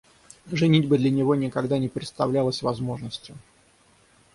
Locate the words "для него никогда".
0.97-1.77